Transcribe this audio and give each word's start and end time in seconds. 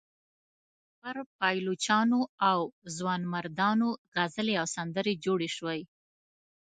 پر 0.99 1.17
پایلوچانو 1.37 2.21
او 2.49 2.59
ځوانمردانو 2.95 3.89
غزلې 4.15 4.55
او 4.61 4.67
سندرې 4.75 5.13
جوړې 5.25 5.49
شوې. 5.57 5.79